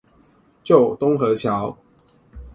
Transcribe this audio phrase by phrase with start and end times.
[0.63, 1.77] 舊東河橋